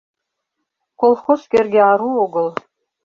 Колхоз 1.01 1.41
кӧргӧ 1.51 1.79
ару 1.91 2.09
огыл 2.23 2.47